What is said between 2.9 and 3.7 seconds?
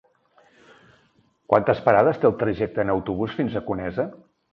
autobús fins a